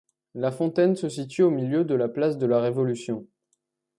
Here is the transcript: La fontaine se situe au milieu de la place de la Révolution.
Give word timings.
La 0.33 0.49
fontaine 0.49 0.95
se 0.95 1.09
situe 1.09 1.43
au 1.43 1.51
milieu 1.51 1.83
de 1.85 1.93
la 1.93 2.07
place 2.09 2.39
de 2.39 2.47
la 2.47 2.59
Révolution. 2.59 3.27